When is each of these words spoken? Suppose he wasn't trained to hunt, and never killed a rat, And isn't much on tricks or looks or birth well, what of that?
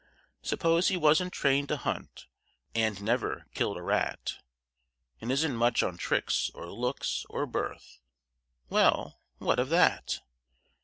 Suppose 0.41 0.87
he 0.87 0.97
wasn't 0.97 1.31
trained 1.31 1.67
to 1.67 1.77
hunt, 1.77 2.25
and 2.73 2.99
never 3.03 3.45
killed 3.53 3.77
a 3.77 3.83
rat, 3.83 4.37
And 5.19 5.31
isn't 5.31 5.55
much 5.55 5.83
on 5.83 5.97
tricks 5.97 6.49
or 6.55 6.71
looks 6.71 7.23
or 7.29 7.45
birth 7.45 7.99
well, 8.67 9.19
what 9.37 9.59
of 9.59 9.69
that? 9.69 10.21